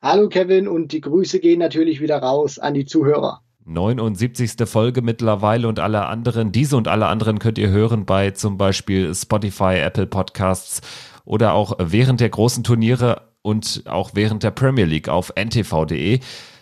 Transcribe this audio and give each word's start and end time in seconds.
Hallo 0.00 0.28
Kevin 0.28 0.68
und 0.68 0.92
die 0.92 1.00
Grüße 1.00 1.40
gehen 1.40 1.58
natürlich 1.58 2.00
wieder 2.00 2.18
raus 2.18 2.60
an 2.60 2.74
die 2.74 2.86
Zuhörer. 2.86 3.42
79. 3.64 4.52
Folge 4.64 5.02
mittlerweile 5.02 5.66
und 5.66 5.80
alle 5.80 6.06
anderen, 6.06 6.52
diese 6.52 6.76
und 6.76 6.86
alle 6.86 7.06
anderen 7.06 7.40
könnt 7.40 7.58
ihr 7.58 7.70
hören 7.70 8.06
bei 8.06 8.30
zum 8.30 8.56
Beispiel 8.56 9.12
Spotify, 9.12 9.74
Apple 9.78 10.06
Podcasts 10.06 10.82
oder 11.24 11.52
auch 11.52 11.76
während 11.80 12.20
der 12.20 12.28
großen 12.28 12.62
Turniere 12.62 13.22
und 13.42 13.82
auch 13.86 14.12
während 14.14 14.44
der 14.44 14.52
Premier 14.52 14.84
League 14.84 15.08
auf 15.08 15.32
ntv.de. 15.34 16.20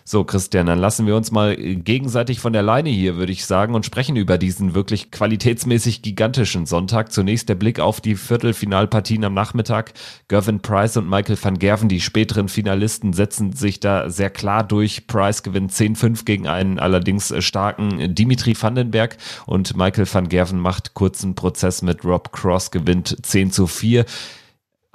So, 0.08 0.22
Christian, 0.22 0.66
dann 0.66 0.78
lassen 0.78 1.04
wir 1.08 1.16
uns 1.16 1.32
mal 1.32 1.56
gegenseitig 1.56 2.38
von 2.38 2.52
der 2.52 2.62
Leine 2.62 2.90
hier, 2.90 3.16
würde 3.16 3.32
ich 3.32 3.44
sagen, 3.44 3.74
und 3.74 3.84
sprechen 3.84 4.14
über 4.14 4.38
diesen 4.38 4.72
wirklich 4.72 5.10
qualitätsmäßig 5.10 6.00
gigantischen 6.00 6.64
Sonntag. 6.64 7.10
Zunächst 7.10 7.48
der 7.48 7.56
Blick 7.56 7.80
auf 7.80 8.00
die 8.00 8.14
Viertelfinalpartien 8.14 9.24
am 9.24 9.34
Nachmittag. 9.34 9.94
Gervin 10.28 10.60
Price 10.60 10.96
und 10.96 11.10
Michael 11.10 11.36
van 11.42 11.58
Gerven, 11.58 11.88
die 11.88 12.00
späteren 12.00 12.48
Finalisten, 12.48 13.14
setzen 13.14 13.52
sich 13.52 13.80
da 13.80 14.08
sehr 14.08 14.30
klar 14.30 14.62
durch. 14.62 15.08
Price 15.08 15.42
gewinnt 15.42 15.72
10-5 15.72 16.24
gegen 16.24 16.46
einen 16.46 16.78
allerdings 16.78 17.34
starken 17.44 18.14
Dimitri 18.14 18.54
Vandenberg 18.56 19.16
und 19.44 19.76
Michael 19.76 20.06
van 20.08 20.28
Gerven 20.28 20.60
macht 20.60 20.94
kurzen 20.94 21.34
Prozess 21.34 21.82
mit 21.82 22.04
Rob 22.04 22.30
Cross, 22.30 22.70
gewinnt 22.70 23.16
10 23.26 23.50
zu 23.50 23.66
4 23.66 24.04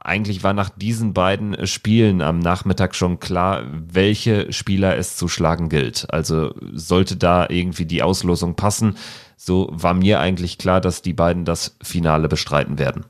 eigentlich 0.03 0.43
war 0.43 0.53
nach 0.53 0.69
diesen 0.69 1.13
beiden 1.13 1.53
äh, 1.53 1.67
Spielen 1.67 2.21
am 2.21 2.39
Nachmittag 2.39 2.95
schon 2.95 3.19
klar, 3.19 3.63
welche 3.71 4.51
Spieler 4.51 4.97
es 4.97 5.15
zu 5.17 5.27
schlagen 5.27 5.69
gilt. 5.69 6.07
Also 6.11 6.53
sollte 6.73 7.15
da 7.17 7.47
irgendwie 7.49 7.85
die 7.85 8.03
Auslosung 8.03 8.55
passen, 8.55 8.97
so 9.37 9.69
war 9.71 9.93
mir 9.93 10.19
eigentlich 10.19 10.57
klar, 10.57 10.81
dass 10.81 11.01
die 11.01 11.13
beiden 11.13 11.45
das 11.45 11.75
Finale 11.81 12.27
bestreiten 12.27 12.77
werden. 12.77 13.05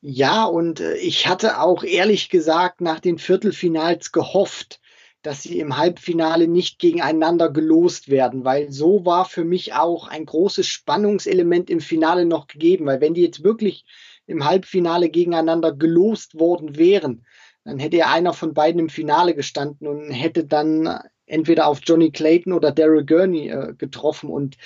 Ja, 0.00 0.44
und 0.44 0.80
äh, 0.80 0.94
ich 0.96 1.26
hatte 1.26 1.60
auch 1.60 1.82
ehrlich 1.82 2.28
gesagt 2.28 2.80
nach 2.80 3.00
den 3.00 3.18
Viertelfinals 3.18 4.12
gehofft, 4.12 4.80
dass 5.26 5.42
sie 5.42 5.58
im 5.58 5.76
Halbfinale 5.76 6.46
nicht 6.46 6.78
gegeneinander 6.78 7.50
gelost 7.50 8.08
werden, 8.08 8.44
weil 8.44 8.70
so 8.70 9.04
war 9.04 9.24
für 9.24 9.44
mich 9.44 9.74
auch 9.74 10.06
ein 10.06 10.24
großes 10.24 10.68
Spannungselement 10.68 11.68
im 11.68 11.80
Finale 11.80 12.24
noch 12.24 12.46
gegeben, 12.46 12.86
weil 12.86 13.00
wenn 13.00 13.14
die 13.14 13.22
jetzt 13.22 13.42
wirklich 13.42 13.84
im 14.26 14.44
Halbfinale 14.44 15.08
gegeneinander 15.08 15.72
gelost 15.72 16.38
worden 16.38 16.76
wären, 16.76 17.26
dann 17.64 17.80
hätte 17.80 17.96
ja 17.96 18.12
einer 18.12 18.34
von 18.34 18.54
beiden 18.54 18.78
im 18.78 18.88
Finale 18.88 19.34
gestanden 19.34 19.88
und 19.88 20.10
hätte 20.12 20.44
dann 20.44 21.00
entweder 21.26 21.66
auf 21.66 21.80
Johnny 21.82 22.12
Clayton 22.12 22.52
oder 22.52 22.70
Daryl 22.70 23.04
Gurney 23.04 23.48
äh, 23.48 23.74
getroffen. 23.76 24.30
Und 24.30 24.56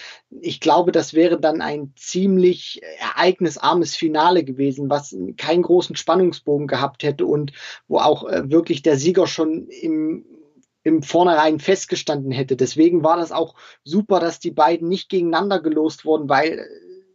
ich 0.42 0.60
glaube, 0.60 0.92
das 0.92 1.14
wäre 1.14 1.40
dann 1.40 1.62
ein 1.62 1.94
ziemlich 1.96 2.82
ereignisarmes 2.98 3.96
Finale 3.96 4.44
gewesen, 4.44 4.90
was 4.90 5.16
keinen 5.38 5.62
großen 5.62 5.96
Spannungsbogen 5.96 6.66
gehabt 6.66 7.02
hätte 7.02 7.24
und 7.24 7.52
wo 7.88 7.96
auch 7.96 8.28
äh, 8.28 8.50
wirklich 8.50 8.82
der 8.82 8.98
Sieger 8.98 9.26
schon 9.26 9.68
im 9.68 10.26
im 10.82 11.02
Vornherein 11.02 11.58
festgestanden 11.58 12.32
hätte. 12.32 12.56
Deswegen 12.56 13.04
war 13.04 13.16
das 13.16 13.32
auch 13.32 13.54
super, 13.84 14.20
dass 14.20 14.40
die 14.40 14.50
beiden 14.50 14.88
nicht 14.88 15.08
gegeneinander 15.08 15.60
gelost 15.60 16.04
wurden, 16.04 16.28
weil 16.28 16.66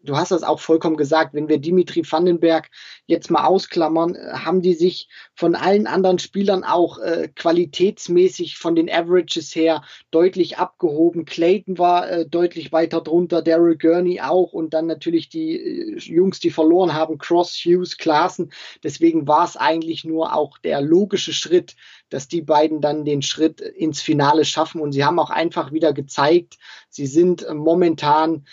du 0.05 0.15
hast 0.17 0.31
das 0.31 0.43
auch 0.43 0.59
vollkommen 0.59 0.97
gesagt, 0.97 1.33
wenn 1.33 1.49
wir 1.49 1.57
Dimitri 1.57 2.03
Vandenberg 2.09 2.69
jetzt 3.05 3.29
mal 3.29 3.45
ausklammern, 3.45 4.15
äh, 4.15 4.33
haben 4.33 4.61
die 4.61 4.73
sich 4.73 5.09
von 5.33 5.55
allen 5.55 5.87
anderen 5.87 6.19
Spielern 6.19 6.63
auch 6.63 6.99
äh, 6.99 7.29
qualitätsmäßig 7.35 8.57
von 8.57 8.75
den 8.75 8.89
Averages 8.89 9.55
her 9.55 9.83
deutlich 10.11 10.57
abgehoben. 10.57 11.25
Clayton 11.25 11.77
war 11.77 12.09
äh, 12.09 12.25
deutlich 12.27 12.71
weiter 12.71 13.01
drunter, 13.01 13.41
Daryl 13.41 13.77
Gurney 13.77 14.21
auch 14.21 14.53
und 14.53 14.73
dann 14.73 14.87
natürlich 14.87 15.29
die 15.29 15.57
äh, 15.57 15.97
Jungs, 15.97 16.39
die 16.39 16.51
verloren 16.51 16.93
haben, 16.93 17.17
Cross, 17.17 17.55
Hughes, 17.65 17.97
Klaassen. 17.97 18.51
Deswegen 18.83 19.27
war 19.27 19.45
es 19.45 19.57
eigentlich 19.57 20.05
nur 20.05 20.33
auch 20.35 20.57
der 20.59 20.81
logische 20.81 21.33
Schritt, 21.33 21.75
dass 22.09 22.27
die 22.27 22.41
beiden 22.41 22.81
dann 22.81 23.05
den 23.05 23.21
Schritt 23.21 23.61
ins 23.61 24.01
Finale 24.01 24.45
schaffen 24.45 24.81
und 24.81 24.91
sie 24.91 25.03
haben 25.03 25.19
auch 25.19 25.31
einfach 25.31 25.71
wieder 25.71 25.93
gezeigt, 25.93 26.57
sie 26.89 27.07
sind 27.07 27.43
äh, 27.43 27.53
momentan 27.53 28.45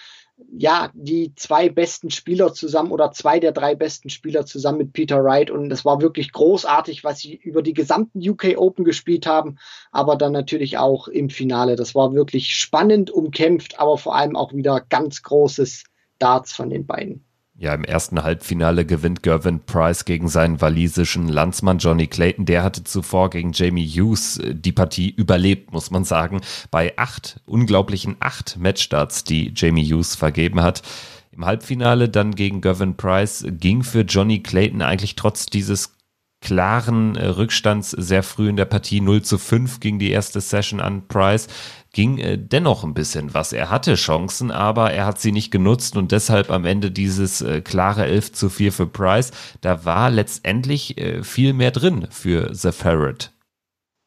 ja, 0.51 0.91
die 0.95 1.35
zwei 1.35 1.69
besten 1.69 2.11
Spieler 2.11 2.53
zusammen 2.53 2.93
oder 2.93 3.13
zwei 3.13 3.41
der 3.41 3.53
drei 3.53 3.75
besten 3.75 4.11
Spieler 4.11 4.47
zusammen 4.47 4.79
mit 4.79 4.93
Peter 4.93 5.23
Wright. 5.23 5.51
Und 5.51 5.69
das 5.69 5.85
war 5.85 6.01
wirklich 6.01 6.33
großartig, 6.33 7.05
was 7.05 7.21
sie 7.21 7.35
über 7.35 7.63
die 7.63 7.75
gesamten 7.75 8.27
UK 8.27 8.57
Open 8.57 8.85
gespielt 8.85 9.27
haben, 9.27 9.59
aber 9.91 10.17
dann 10.17 10.33
natürlich 10.33 10.79
auch 10.79 11.09
im 11.09 11.31
Finale. 11.31 11.77
Das 11.77 11.95
war 11.95 12.15
wirklich 12.15 12.55
spannend, 12.55 13.11
umkämpft, 13.11 13.79
aber 13.79 13.99
vor 13.99 14.17
allem 14.17 14.37
auch 14.37 14.53
wieder 14.53 14.81
ganz 14.81 15.23
großes 15.23 15.85
Darts 16.19 16.53
von 16.53 16.71
den 16.71 16.87
beiden. 16.87 17.25
Ja, 17.63 17.75
im 17.75 17.85
ersten 17.85 18.25
Halbfinale 18.25 18.85
gewinnt 18.85 19.23
Gervin 19.23 19.61
Price 19.61 20.05
gegen 20.05 20.27
seinen 20.27 20.61
walisischen 20.61 21.29
Landsmann 21.29 21.79
Johnny 21.79 22.09
Clayton. 22.09 22.45
Der 22.45 22.65
hatte 22.65 22.83
zuvor 22.83 23.31
gegen 23.31 23.53
Jamie 23.53 23.87
Hughes 23.87 24.39
äh, 24.39 24.53
die 24.53 24.73
Partie 24.73 25.11
überlebt, 25.11 25.73
muss 25.73 25.93
man 25.93 26.03
sagen. 26.03 26.41
Bei 26.73 26.99
acht, 26.99 27.41
unglaublichen 27.47 28.17
acht 28.19 28.57
Matchstarts, 28.59 29.23
die 29.23 29.53
Jamie 29.55 29.85
Hughes 29.85 30.17
vergeben 30.17 30.61
hat. 30.61 30.83
Im 31.31 31.47
Halbfinale 31.47 32.09
dann 32.09 32.35
gegen 32.35 32.63
Gervin 32.63 32.97
Price 32.97 33.47
ging 33.49 33.85
für 33.85 34.01
Johnny 34.01 34.43
Clayton 34.43 34.83
eigentlich 34.83 35.15
trotz 35.15 35.47
dieses 35.47 35.95
klaren 36.41 37.15
äh, 37.15 37.27
Rückstands 37.27 37.93
sehr 37.93 38.25
früh 38.25 38.49
in 38.49 38.57
der 38.57 38.65
Partie 38.65 39.01
0 39.01 39.23
zu 39.23 39.39
5 39.39 39.79
ging 39.79 40.01
die 40.01 40.11
erste 40.11 40.41
Session 40.41 40.81
an 40.81 41.07
Price 41.07 41.47
ging 41.93 42.19
äh, 42.19 42.39
dennoch 42.39 42.85
ein 42.85 42.95
bisschen 42.95 43.35
was. 43.35 43.53
Er 43.53 43.71
hatte 43.71 43.95
Chancen, 43.95 44.51
aber 44.51 44.93
er 44.93 45.07
hat 45.07 45.21
sie 45.21 45.33
nicht 45.33 45.51
genutzt 45.51 45.97
und 45.97 46.13
deshalb 46.13 46.51
am 46.51 46.65
Ende 46.65 46.91
dieses 46.91 47.43
äh, 47.43 47.61
klare 47.61 48.07
11 48.07 48.33
zu 48.33 48.49
4 48.49 48.73
für 48.73 48.87
Price. 48.87 49.31
Da 49.61 49.85
war 49.85 50.11
letztendlich 50.11 50.99
äh, 50.99 51.23
viel 51.23 51.53
mehr 51.53 51.71
drin 51.71 52.07
für 52.11 52.55
The 52.55 52.73
Ferret. 52.73 53.33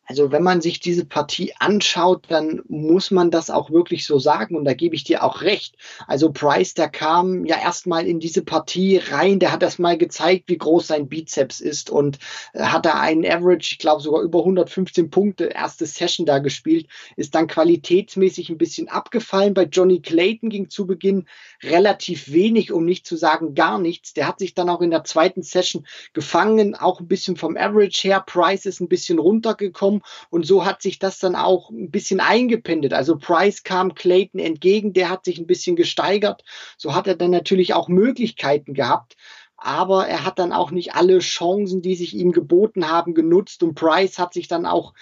Also 0.05 0.31
wenn 0.31 0.43
man 0.43 0.61
sich 0.61 0.79
diese 0.79 1.05
Partie 1.05 1.53
anschaut, 1.59 2.25
dann 2.27 2.61
muss 2.67 3.09
man 3.09 3.31
das 3.31 3.49
auch 3.49 3.71
wirklich 3.71 4.05
so 4.05 4.19
sagen 4.19 4.55
und 4.55 4.65
da 4.65 4.73
gebe 4.73 4.95
ich 4.95 5.03
dir 5.03 5.23
auch 5.23 5.41
recht. 5.41 5.75
Also 6.07 6.31
Price, 6.31 6.75
der 6.75 6.89
kam 6.89 7.45
ja 7.45 7.59
erstmal 7.59 8.05
in 8.05 8.19
diese 8.19 8.43
Partie 8.43 8.97
rein, 8.97 9.39
der 9.39 9.51
hat 9.51 9.63
das 9.63 9.79
mal 9.79 9.97
gezeigt, 9.97 10.45
wie 10.47 10.57
groß 10.57 10.87
sein 10.87 11.09
Bizeps 11.09 11.59
ist 11.59 11.89
und 11.89 12.19
äh, 12.53 12.61
hat 12.61 12.85
da 12.85 12.99
einen 12.99 13.25
Average, 13.25 13.69
ich 13.71 13.79
glaube 13.79 14.01
sogar 14.01 14.21
über 14.21 14.39
115 14.39 15.09
Punkte, 15.09 15.45
erste 15.45 15.87
Session 15.87 16.25
da 16.25 16.37
gespielt, 16.37 16.87
ist 17.15 17.33
dann 17.33 17.47
qualitätsmäßig 17.47 18.49
ein 18.49 18.59
bisschen 18.59 18.89
abgefallen. 18.89 19.55
Bei 19.55 19.63
Johnny 19.63 20.01
Clayton 20.01 20.49
ging 20.49 20.69
zu 20.69 20.85
Beginn 20.85 21.25
relativ 21.63 22.31
wenig, 22.31 22.71
um 22.71 22.85
nicht 22.85 23.07
zu 23.07 23.15
sagen 23.15 23.55
gar 23.55 23.79
nichts. 23.79 24.13
Der 24.13 24.27
hat 24.27 24.37
sich 24.37 24.53
dann 24.53 24.69
auch 24.69 24.81
in 24.81 24.91
der 24.91 25.03
zweiten 25.03 25.41
Session 25.41 25.87
gefangen, 26.13 26.75
auch 26.75 26.99
ein 26.99 27.07
bisschen 27.07 27.37
vom 27.37 27.57
Average 27.57 28.07
her. 28.07 28.23
Price 28.25 28.65
ist 28.67 28.81
ein 28.81 28.87
bisschen 28.87 29.17
runtergekommen 29.17 29.94
gekommen 29.95 30.01
und 30.29 30.45
so 30.45 30.65
hat 30.65 30.81
sich 30.81 30.99
das 30.99 31.19
dann 31.19 31.35
auch 31.35 31.69
ein 31.69 31.91
bisschen 31.91 32.19
eingependelt. 32.19 32.93
Also 32.93 33.17
Price 33.17 33.63
kam 33.63 33.95
Clayton 33.95 34.39
entgegen, 34.39 34.93
der 34.93 35.09
hat 35.09 35.25
sich 35.25 35.37
ein 35.39 35.47
bisschen 35.47 35.75
gesteigert. 35.75 36.43
So 36.77 36.95
hat 36.95 37.07
er 37.07 37.15
dann 37.15 37.31
natürlich 37.31 37.73
auch 37.73 37.87
Möglichkeiten 37.87 38.73
gehabt. 38.73 39.15
aber 39.57 40.05
er 40.07 40.25
hat 40.25 40.37
dann 40.37 40.51
auch 40.51 40.71
nicht 40.71 40.95
alle 40.95 41.19
Chancen, 41.19 41.81
die 41.81 41.95
sich 41.95 42.13
ihm 42.13 42.31
geboten 42.33 42.89
haben, 42.89 43.13
genutzt 43.15 43.63
und 43.63 43.73
Price 43.73 44.19
hat 44.19 44.33
sich 44.33 44.47
dann 44.47 44.65
auch 44.65 44.93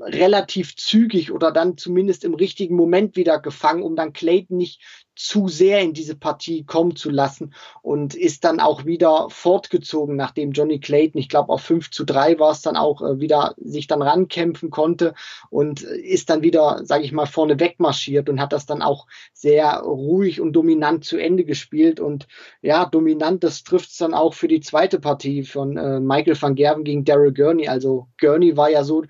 relativ 0.00 0.76
zügig 0.76 1.32
oder 1.32 1.50
dann 1.50 1.76
zumindest 1.76 2.24
im 2.24 2.34
richtigen 2.34 2.76
Moment 2.76 3.16
wieder 3.16 3.40
gefangen, 3.40 3.82
um 3.82 3.96
dann 3.96 4.12
Clayton 4.12 4.56
nicht 4.56 4.80
zu 5.16 5.48
sehr 5.48 5.80
in 5.80 5.94
diese 5.94 6.14
Partie 6.14 6.64
kommen 6.64 6.94
zu 6.94 7.10
lassen 7.10 7.54
und 7.82 8.14
ist 8.14 8.44
dann 8.44 8.60
auch 8.60 8.84
wieder 8.84 9.28
fortgezogen, 9.30 10.14
nachdem 10.14 10.52
Johnny 10.52 10.78
Clayton, 10.78 11.18
ich 11.18 11.30
glaube 11.30 11.48
auf 11.48 11.62
5 11.62 11.90
zu 11.90 12.04
3 12.04 12.38
war 12.38 12.52
es 12.52 12.60
dann 12.60 12.76
auch 12.76 13.00
äh, 13.00 13.18
wieder, 13.18 13.54
sich 13.56 13.86
dann 13.86 14.02
rankämpfen 14.02 14.70
konnte 14.70 15.14
und 15.48 15.82
ist 15.82 16.28
dann 16.28 16.42
wieder, 16.42 16.82
sage 16.84 17.04
ich 17.04 17.12
mal, 17.12 17.26
vorne 17.26 17.58
wegmarschiert 17.58 18.28
und 18.28 18.40
hat 18.40 18.52
das 18.52 18.66
dann 18.66 18.82
auch 18.82 19.06
sehr 19.32 19.78
ruhig 19.78 20.40
und 20.40 20.52
dominant 20.52 21.04
zu 21.04 21.16
Ende 21.16 21.44
gespielt 21.44 21.98
und 21.98 22.28
ja, 22.60 22.84
dominant, 22.84 23.42
das 23.42 23.64
trifft 23.64 23.90
es 23.90 23.96
dann 23.96 24.12
auch 24.12 24.34
für 24.34 24.48
die 24.48 24.60
zweite 24.60 25.00
Partie 25.00 25.44
von 25.44 25.78
äh, 25.78 25.98
Michael 25.98 26.40
van 26.40 26.54
Gerven 26.54 26.84
gegen 26.84 27.04
Daryl 27.04 27.32
Gurney, 27.32 27.68
also 27.68 28.08
Gurney 28.20 28.56
war 28.56 28.68
ja 28.68 28.84
so, 28.84 29.04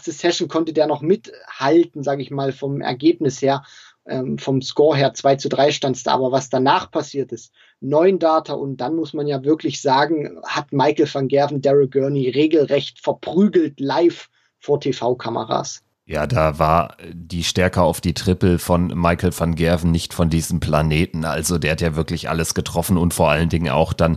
erste 0.00 0.12
Session 0.12 0.48
konnte 0.48 0.72
der 0.72 0.86
noch 0.86 1.02
mithalten, 1.02 2.02
sage 2.02 2.22
ich 2.22 2.30
mal, 2.30 2.52
vom 2.52 2.80
Ergebnis 2.80 3.42
her 3.42 3.62
ähm, 4.06 4.38
vom 4.38 4.62
Score 4.62 4.96
her 4.96 5.12
2 5.12 5.36
zu 5.36 5.48
3 5.50 5.72
stand 5.72 5.96
es 5.96 6.02
da, 6.04 6.14
aber 6.14 6.32
was 6.32 6.48
danach 6.48 6.90
passiert 6.90 7.32
ist, 7.32 7.52
neun 7.80 8.18
Data 8.18 8.54
und 8.54 8.78
dann 8.78 8.96
muss 8.96 9.12
man 9.12 9.26
ja 9.26 9.44
wirklich 9.44 9.82
sagen, 9.82 10.40
hat 10.42 10.72
Michael 10.72 11.08
van 11.12 11.28
Gerven 11.28 11.60
Daryl 11.60 11.88
Gurney 11.88 12.30
regelrecht 12.30 12.98
verprügelt 13.00 13.78
live 13.78 14.30
vor 14.58 14.80
TV-Kameras. 14.80 15.82
Ja, 16.06 16.26
da 16.26 16.58
war 16.58 16.96
die 17.12 17.44
Stärke 17.44 17.82
auf 17.82 18.00
die 18.00 18.14
Triple 18.14 18.58
von 18.58 18.86
Michael 18.86 19.38
van 19.38 19.54
Gerven 19.54 19.90
nicht 19.90 20.14
von 20.14 20.30
diesem 20.30 20.60
Planeten. 20.60 21.26
Also 21.26 21.58
der 21.58 21.72
hat 21.72 21.82
ja 21.82 21.94
wirklich 21.94 22.28
alles 22.28 22.54
getroffen 22.54 22.96
und 22.96 23.12
vor 23.14 23.30
allen 23.30 23.50
Dingen 23.50 23.68
auch 23.68 23.92
dann 23.92 24.16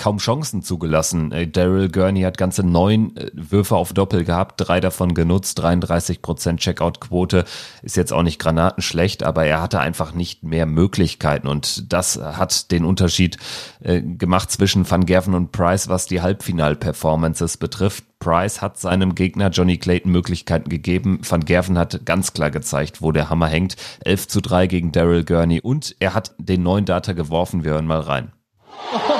kaum 0.00 0.16
Chancen 0.16 0.62
zugelassen. 0.62 1.30
Äh, 1.30 1.46
Daryl 1.46 1.90
Gurney 1.90 2.22
hat 2.22 2.38
ganze 2.38 2.62
neun 2.64 3.14
äh, 3.16 3.30
Würfe 3.34 3.76
auf 3.76 3.92
Doppel 3.92 4.24
gehabt, 4.24 4.54
drei 4.56 4.80
davon 4.80 5.12
genutzt, 5.12 5.58
33 5.58 6.22
Prozent 6.22 6.60
Checkout-Quote. 6.60 7.44
Ist 7.82 7.98
jetzt 7.98 8.12
auch 8.12 8.22
nicht 8.22 8.38
granatenschlecht, 8.38 9.22
aber 9.22 9.44
er 9.44 9.60
hatte 9.60 9.78
einfach 9.78 10.14
nicht 10.14 10.42
mehr 10.42 10.64
Möglichkeiten 10.64 11.46
und 11.46 11.92
das 11.92 12.16
hat 12.16 12.70
den 12.70 12.86
Unterschied 12.86 13.36
äh, 13.80 14.00
gemacht 14.00 14.50
zwischen 14.50 14.90
Van 14.90 15.04
Gerven 15.04 15.34
und 15.34 15.52
Price, 15.52 15.88
was 15.88 16.06
die 16.06 16.22
Halbfinal-Performances 16.22 17.58
betrifft. 17.58 18.04
Price 18.20 18.62
hat 18.62 18.78
seinem 18.78 19.14
Gegner 19.14 19.50
Johnny 19.50 19.76
Clayton 19.76 20.12
Möglichkeiten 20.12 20.70
gegeben. 20.70 21.20
Van 21.28 21.44
Gerven 21.44 21.76
hat 21.76 22.06
ganz 22.06 22.32
klar 22.32 22.50
gezeigt, 22.50 23.02
wo 23.02 23.12
der 23.12 23.28
Hammer 23.28 23.48
hängt. 23.48 23.76
11 24.06 24.28
zu 24.28 24.40
3 24.40 24.66
gegen 24.66 24.92
Daryl 24.92 25.24
Gurney 25.24 25.60
und 25.60 25.94
er 26.00 26.14
hat 26.14 26.32
den 26.38 26.62
neuen 26.62 26.86
Data 26.86 27.12
geworfen. 27.12 27.64
Wir 27.64 27.72
hören 27.72 27.86
mal 27.86 28.00
rein. 28.00 28.32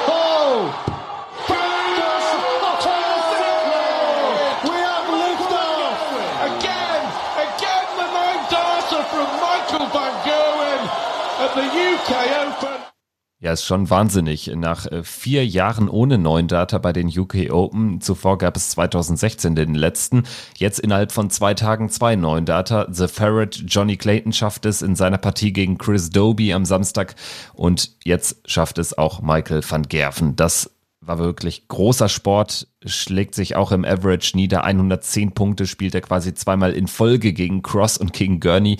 Ja, 13.42 13.52
ist 13.52 13.64
schon 13.64 13.88
wahnsinnig. 13.88 14.50
Nach 14.54 14.84
äh, 14.84 15.02
vier 15.02 15.46
Jahren 15.46 15.88
ohne 15.88 16.18
neuen 16.18 16.46
Data 16.46 16.76
bei 16.76 16.92
den 16.92 17.08
UK 17.08 17.50
Open, 17.50 18.02
zuvor 18.02 18.36
gab 18.36 18.54
es 18.54 18.68
2016 18.70 19.54
den 19.54 19.74
letzten, 19.74 20.24
jetzt 20.58 20.78
innerhalb 20.78 21.10
von 21.10 21.30
zwei 21.30 21.54
Tagen 21.54 21.88
zwei 21.88 22.16
neuen 22.16 22.44
Data. 22.44 22.86
The 22.90 23.08
Ferret 23.08 23.64
Johnny 23.66 23.96
Clayton 23.96 24.34
schafft 24.34 24.66
es 24.66 24.82
in 24.82 24.94
seiner 24.94 25.16
Partie 25.16 25.54
gegen 25.54 25.78
Chris 25.78 26.10
Doby 26.10 26.52
am 26.52 26.66
Samstag 26.66 27.14
und 27.54 27.92
jetzt 28.04 28.42
schafft 28.44 28.76
es 28.76 28.98
auch 28.98 29.22
Michael 29.22 29.62
van 29.66 29.84
Gerven. 29.84 30.36
Das 30.36 30.70
war 31.00 31.18
wirklich 31.18 31.66
großer 31.66 32.10
Sport, 32.10 32.68
schlägt 32.84 33.34
sich 33.34 33.56
auch 33.56 33.72
im 33.72 33.86
Average 33.86 34.36
nieder. 34.36 34.64
110 34.64 35.32
Punkte 35.32 35.66
spielt 35.66 35.94
er 35.94 36.02
quasi 36.02 36.34
zweimal 36.34 36.74
in 36.74 36.88
Folge 36.88 37.32
gegen 37.32 37.62
Cross 37.62 37.96
und 37.96 38.12
gegen 38.12 38.38
Gurney 38.38 38.76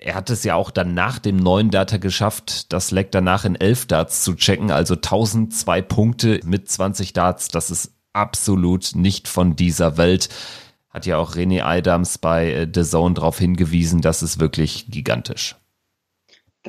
er 0.00 0.14
hat 0.14 0.30
es 0.30 0.44
ja 0.44 0.54
auch 0.54 0.70
dann 0.70 0.94
nach 0.94 1.18
dem 1.18 1.36
neuen 1.36 1.70
Data 1.70 1.96
geschafft, 1.96 2.72
das 2.72 2.90
Leck 2.90 3.10
danach 3.12 3.44
in 3.44 3.56
elf 3.56 3.86
Darts 3.86 4.22
zu 4.22 4.34
checken, 4.34 4.70
also 4.70 4.94
1002 4.94 5.82
Punkte 5.82 6.40
mit 6.44 6.68
20 6.68 7.12
Darts, 7.12 7.48
das 7.48 7.70
ist 7.70 7.92
absolut 8.12 8.94
nicht 8.94 9.28
von 9.28 9.56
dieser 9.56 9.96
Welt. 9.96 10.28
Hat 10.90 11.06
ja 11.06 11.18
auch 11.18 11.34
René 11.34 11.62
Adams 11.62 12.18
bei 12.18 12.52
äh, 12.52 12.68
The 12.72 12.82
Zone 12.82 13.14
darauf 13.14 13.38
hingewiesen, 13.38 14.00
das 14.00 14.22
ist 14.22 14.40
wirklich 14.40 14.86
gigantisch 14.88 15.56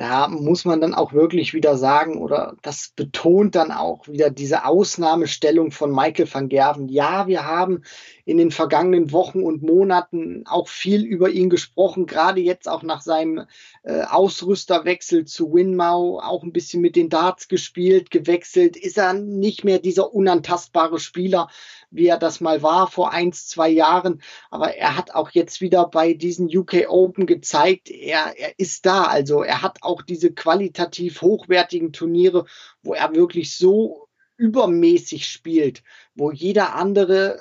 da 0.00 0.28
muss 0.28 0.64
man 0.64 0.80
dann 0.80 0.94
auch 0.94 1.12
wirklich 1.12 1.52
wieder 1.52 1.76
sagen, 1.76 2.16
oder 2.16 2.56
das 2.62 2.94
betont 2.96 3.54
dann 3.54 3.70
auch 3.70 4.08
wieder 4.08 4.30
diese 4.30 4.64
Ausnahmestellung 4.64 5.72
von 5.72 5.94
Michael 5.94 6.26
van 6.32 6.48
Gerven. 6.48 6.88
Ja, 6.88 7.26
wir 7.26 7.44
haben 7.44 7.82
in 8.24 8.38
den 8.38 8.50
vergangenen 8.50 9.12
Wochen 9.12 9.42
und 9.42 9.62
Monaten 9.62 10.44
auch 10.46 10.68
viel 10.68 11.04
über 11.04 11.28
ihn 11.28 11.50
gesprochen, 11.50 12.06
gerade 12.06 12.40
jetzt 12.40 12.66
auch 12.66 12.82
nach 12.82 13.02
seinem 13.02 13.44
äh, 13.82 14.04
Ausrüsterwechsel 14.04 15.26
zu 15.26 15.52
Winmau, 15.52 16.18
auch 16.18 16.44
ein 16.44 16.52
bisschen 16.52 16.80
mit 16.80 16.96
den 16.96 17.10
Darts 17.10 17.46
gespielt, 17.48 18.10
gewechselt, 18.10 18.78
ist 18.78 18.96
er 18.96 19.12
nicht 19.12 19.64
mehr 19.64 19.80
dieser 19.80 20.14
unantastbare 20.14 20.98
Spieler, 20.98 21.48
wie 21.90 22.06
er 22.06 22.18
das 22.18 22.40
mal 22.40 22.62
war 22.62 22.90
vor 22.90 23.12
eins, 23.12 23.46
zwei 23.46 23.68
Jahren. 23.68 24.22
Aber 24.50 24.74
er 24.76 24.96
hat 24.96 25.14
auch 25.14 25.30
jetzt 25.30 25.60
wieder 25.60 25.86
bei 25.88 26.14
diesen 26.14 26.46
UK 26.46 26.88
Open 26.88 27.26
gezeigt, 27.26 27.90
er, 27.90 28.34
er 28.36 28.58
ist 28.58 28.86
da. 28.86 29.04
Also 29.04 29.42
er 29.42 29.62
hat 29.62 29.82
auch 29.82 30.02
diese 30.02 30.32
qualitativ 30.32 31.22
hochwertigen 31.22 31.92
Turniere, 31.92 32.46
wo 32.82 32.94
er 32.94 33.14
wirklich 33.14 33.56
so 33.56 34.08
übermäßig 34.36 35.26
spielt, 35.26 35.82
wo 36.14 36.30
jeder 36.30 36.74
andere 36.74 37.40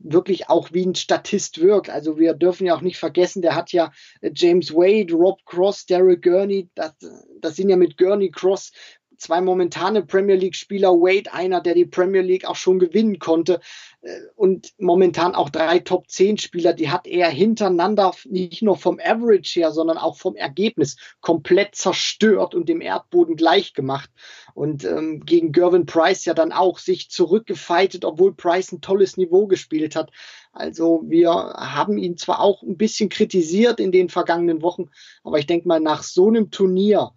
wirklich 0.00 0.48
auch 0.48 0.72
wie 0.72 0.86
ein 0.86 0.94
Statist 0.94 1.60
wirkt. 1.60 1.90
Also 1.90 2.18
wir 2.18 2.34
dürfen 2.34 2.66
ja 2.66 2.76
auch 2.76 2.82
nicht 2.82 2.98
vergessen, 2.98 3.42
der 3.42 3.56
hat 3.56 3.72
ja 3.72 3.90
James 4.34 4.72
Wade, 4.72 5.12
Rob 5.14 5.44
Cross, 5.44 5.86
Daryl 5.86 6.18
Gurney, 6.18 6.68
das, 6.74 6.92
das 7.40 7.56
sind 7.56 7.68
ja 7.68 7.76
mit 7.76 7.96
Gurney 7.96 8.30
Cross 8.30 8.72
zwei 9.18 9.40
momentane 9.40 10.02
Premier 10.02 10.36
League-Spieler, 10.36 10.92
Wade, 10.92 11.32
einer, 11.32 11.60
der 11.60 11.74
die 11.74 11.84
Premier 11.84 12.22
League 12.22 12.46
auch 12.46 12.56
schon 12.56 12.78
gewinnen 12.78 13.18
konnte, 13.18 13.60
äh, 14.02 14.20
und 14.36 14.72
momentan 14.78 15.34
auch 15.34 15.50
drei 15.50 15.80
Top 15.80 16.08
10 16.08 16.38
Spieler, 16.38 16.72
die 16.72 16.90
hat 16.90 17.06
er 17.06 17.28
hintereinander 17.28 18.12
nicht 18.24 18.62
nur 18.62 18.76
vom 18.76 19.00
Average 19.02 19.60
her, 19.60 19.72
sondern 19.72 19.98
auch 19.98 20.16
vom 20.16 20.36
Ergebnis 20.36 20.96
komplett 21.20 21.74
zerstört 21.74 22.54
und 22.54 22.68
dem 22.68 22.80
Erdboden 22.80 23.36
gleich 23.36 23.74
gemacht. 23.74 24.10
Und 24.54 24.84
ähm, 24.84 25.20
gegen 25.24 25.52
Gervin 25.52 25.86
Price 25.86 26.24
ja 26.24 26.34
dann 26.34 26.52
auch 26.52 26.78
sich 26.78 27.10
zurückgefeitet, 27.10 28.04
obwohl 28.04 28.34
Price 28.34 28.72
ein 28.72 28.80
tolles 28.80 29.16
Niveau 29.16 29.46
gespielt 29.46 29.96
hat. 29.96 30.10
Also 30.52 31.02
wir 31.06 31.30
haben 31.30 31.98
ihn 31.98 32.16
zwar 32.16 32.40
auch 32.40 32.62
ein 32.62 32.76
bisschen 32.76 33.08
kritisiert 33.08 33.80
in 33.80 33.92
den 33.92 34.08
vergangenen 34.08 34.62
Wochen, 34.62 34.90
aber 35.22 35.38
ich 35.38 35.46
denke 35.46 35.68
mal, 35.68 35.80
nach 35.80 36.02
so 36.02 36.28
einem 36.28 36.50
Turnier, 36.50 37.12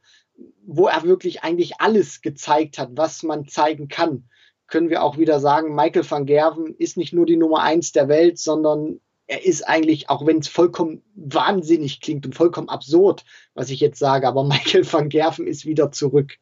wo 0.66 0.88
er 0.88 1.04
wirklich 1.04 1.44
eigentlich 1.44 1.80
alles 1.80 2.22
gezeigt 2.22 2.78
hat, 2.78 2.92
was 2.94 3.24
man 3.24 3.48
zeigen 3.48 3.88
kann, 3.88 4.26
können 4.68 4.90
wir 4.90 5.04
auch 5.04 5.18
wieder 5.18 5.40
sagen, 5.40 5.76
Michael 5.76 6.10
van 6.10 6.26
Gerven 6.26 6.74
ist 6.78 6.98
nicht 6.98 7.14
nur 7.14 7.26
die 7.26 7.38
Nummer 7.38 7.62
eins 7.62 7.92
der 7.92 8.08
Welt, 8.08 8.40
sondern 8.40 9.00
er 9.28 9.46
ist 9.46 9.68
eigentlich, 9.68 10.10
auch 10.10 10.26
wenn 10.26 10.40
es 10.40 10.48
vollkommen 10.48 11.04
wahnsinnig 11.16 12.02
klingt 12.02 12.26
und 12.26 12.36
vollkommen 12.36 12.70
absurd, 12.70 13.24
was 13.54 13.70
ich 13.70 13.80
jetzt 13.80 14.00
sage, 14.00 14.28
aber 14.28 14.44
Michael 14.48 14.92
van 14.92 15.10
Gerven 15.10 15.48
ist 15.48 15.66
wieder 15.66 15.92
zurück. 15.92 16.38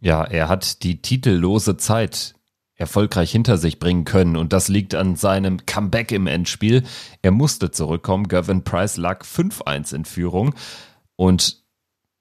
Ja, 0.00 0.24
er 0.24 0.48
hat 0.48 0.82
die 0.82 1.02
titellose 1.02 1.76
Zeit 1.76 2.34
erfolgreich 2.74 3.32
hinter 3.32 3.58
sich 3.58 3.80
bringen 3.80 4.04
können 4.04 4.36
und 4.36 4.52
das 4.52 4.68
liegt 4.68 4.94
an 4.94 5.16
seinem 5.16 5.66
Comeback 5.66 6.12
im 6.12 6.26
Endspiel. 6.26 6.84
Er 7.22 7.32
musste 7.32 7.72
zurückkommen. 7.72 8.28
Gavin 8.28 8.62
Price 8.62 8.96
lag 8.96 9.24
5-1 9.24 9.94
in 9.94 10.04
Führung 10.04 10.54
und 11.16 11.57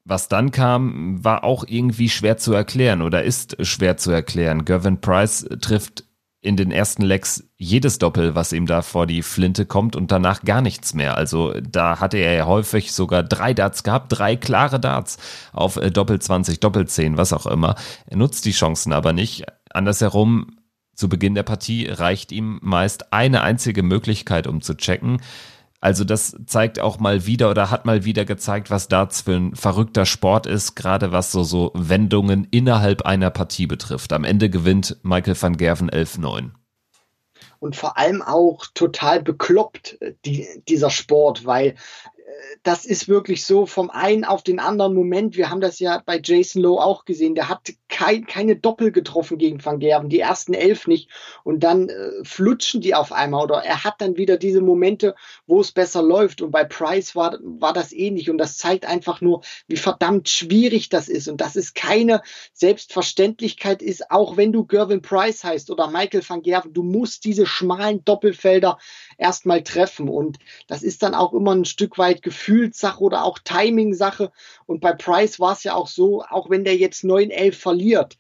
was 0.08 0.30
dann 0.30 0.52
kam, 0.52 1.24
war 1.24 1.44
auch 1.44 1.66
irgendwie 1.68 2.10
schwer 2.10 2.38
zu 2.38 2.54
erklären 2.54 3.02
oder 3.02 3.24
ist 3.24 3.58
schwer 3.66 3.98
zu 3.98 4.12
erklären. 4.12 4.64
Gervin 4.64 5.02
Price 5.02 5.48
trifft 5.62 6.06
in 6.40 6.56
den 6.56 6.72
ersten 6.72 7.02
Legs 7.02 7.44
jedes 7.58 8.00
Doppel, 8.00 8.34
was 8.34 8.54
ihm 8.54 8.68
da 8.68 8.82
vor 8.82 9.06
die 9.06 9.22
Flinte 9.22 9.66
kommt 9.66 9.96
und 9.96 10.12
danach 10.12 10.44
gar 10.44 10.62
nichts 10.62 10.94
mehr. 10.94 11.18
Also 11.18 11.54
da 11.60 12.00
hatte 12.00 12.18
er 12.18 12.34
ja 12.34 12.46
häufig 12.46 12.94
sogar 12.94 13.24
drei 13.24 13.54
Darts 13.54 13.84
gehabt, 13.84 14.18
drei 14.18 14.36
klare 14.38 14.80
Darts 14.80 15.18
auf 15.52 15.76
äh, 15.76 15.92
Doppel 15.92 16.20
20, 16.20 16.60
Doppel 16.62 16.88
10, 16.88 17.18
was 17.18 17.34
auch 17.34 17.48
immer. 17.48 17.76
Er 18.06 18.18
nutzt 18.18 18.46
die 18.46 18.52
Chancen 18.52 18.94
aber 18.94 19.12
nicht. 19.12 19.44
Andersherum, 19.72 20.58
zu 20.94 21.10
Beginn 21.10 21.36
der 21.36 21.44
Partie 21.44 21.88
reicht 21.88 22.32
ihm 22.32 22.60
meist 22.62 23.14
eine 23.14 23.42
einzige 23.42 23.84
Möglichkeit, 23.84 24.48
um 24.48 24.62
zu 24.62 24.76
checken. 24.76 25.22
Also 25.88 26.04
das 26.04 26.36
zeigt 26.48 26.82
auch 26.82 27.00
mal 27.00 27.26
wieder 27.28 27.50
oder 27.50 27.72
hat 27.72 27.86
mal 27.86 28.04
wieder 28.04 28.26
gezeigt, 28.26 28.70
was 28.70 28.90
Darts 28.90 29.22
für 29.22 29.38
ein 29.38 29.56
verrückter 29.56 30.06
Sport 30.06 30.46
ist, 30.46 30.76
gerade 30.76 31.14
was 31.14 31.32
so, 31.32 31.44
so 31.44 31.72
Wendungen 31.76 32.46
innerhalb 32.52 33.04
einer 33.04 33.30
Partie 33.30 33.68
betrifft. 33.68 34.12
Am 34.12 34.26
Ende 34.26 34.50
gewinnt 34.50 34.98
Michael 35.04 35.42
van 35.42 35.56
Gerven 35.56 35.90
11-9 35.90 36.50
und 37.60 37.78
vor 37.78 37.98
allem 37.98 38.22
auch 38.22 38.66
total 38.74 39.24
bekloppt, 39.24 39.98
die, 40.26 40.46
dieser 40.68 40.90
Sport, 40.90 41.46
weil 41.46 41.76
das 42.64 42.86
ist 42.86 43.08
wirklich 43.08 43.46
so 43.46 43.66
vom 43.66 43.90
einen 43.90 44.26
auf 44.26 44.44
den 44.44 44.60
anderen 44.60 44.94
Moment. 44.94 45.38
Wir 45.38 45.50
haben 45.50 45.62
das 45.62 45.80
ja 45.80 46.02
bei 46.06 46.20
Jason 46.22 46.62
Lowe 46.62 46.84
auch 46.84 47.06
gesehen. 47.06 47.36
Der 47.36 47.48
hat 47.48 47.72
kein, 47.88 48.26
keine 48.26 48.58
Doppel 48.58 48.92
getroffen 48.92 49.38
gegen 49.38 49.64
Van 49.64 49.80
Gerven, 49.80 50.10
die 50.10 50.20
ersten 50.20 50.54
elf 50.54 50.88
nicht. 50.88 51.10
Und 51.46 51.62
dann 51.62 51.88
äh, 51.88 52.12
flutschen 52.24 52.82
die 52.82 52.96
auf 52.96 53.14
einmal. 53.14 53.44
Oder 53.44 53.64
er 53.64 53.86
hat 53.86 54.02
dann 54.02 54.18
wieder 54.18 54.38
diese 54.38 54.60
Momente, 54.60 55.16
wo 55.46 55.62
es 55.62 55.72
besser 55.72 56.02
läuft. 56.02 56.42
Und 56.42 56.52
bei 56.52 56.66
Price 56.66 57.16
war, 57.16 57.38
war 57.42 57.72
das 57.72 57.94
ähnlich. 57.94 58.30
Und 58.30 58.38
das 58.38 58.58
zeigt 58.58 58.86
einfach 58.86 59.22
nur, 59.22 59.42
wie 59.68 59.78
verdammt 59.78 60.28
schwierig 60.28 60.90
das 60.90 61.08
ist. 61.08 61.30
Und 61.30 61.40
dass 61.40 61.56
es 61.56 61.74
keine 61.74 62.22
Selbstverständlichkeit 62.52 63.82
ist, 63.82 64.12
auch 64.12 64.36
wenn 64.36 64.52
du 64.52 64.66
Gervin 64.66 65.02
Price 65.02 65.46
heißt 65.46 65.72
oder 65.72 65.88
Michael 65.88 66.28
van 66.28 66.42
Gerven. 66.42 66.74
Du 66.74 66.84
musst 66.84 67.24
diese 67.24 67.46
schmalen 67.46 68.04
Doppelfelder 68.04 68.78
erstmal 69.18 69.64
treffen. 69.64 70.10
Und 70.10 70.40
das 70.68 70.84
ist 70.84 71.04
dann 71.04 71.16
auch 71.16 71.34
immer 71.34 71.56
ein 71.56 71.64
Stück 71.64 71.98
weit 71.98 72.17
Gefühlssache 72.22 73.02
oder 73.04 73.24
auch 73.24 73.40
Timing-Sache. 73.40 74.32
Und 74.66 74.82
bei 74.82 74.94
Price 74.94 75.40
war 75.40 75.54
es 75.54 75.64
ja 75.64 75.76
auch 75.76 75.88
so, 75.88 76.24
auch 76.24 76.50
wenn 76.50 76.64
der 76.64 76.76
jetzt 76.76 77.04
9-11 77.04 77.54
verliert, 77.54 78.18